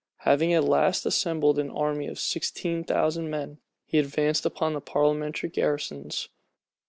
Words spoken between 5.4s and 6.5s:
garrisons.